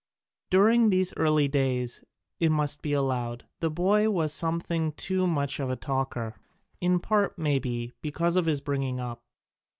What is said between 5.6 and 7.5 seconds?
a talker, in part,